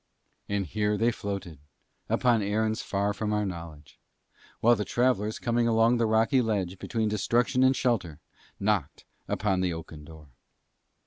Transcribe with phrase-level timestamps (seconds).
[0.49, 1.59] And here they floated
[2.09, 3.99] upon errands far from our knowledge;
[4.59, 8.19] while the travellers coming along the rocky ledge between destruction and shelter,
[8.59, 10.29] knocked on the oaken door.